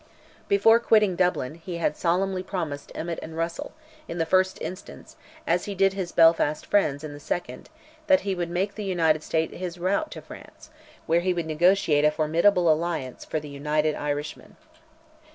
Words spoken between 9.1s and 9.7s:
States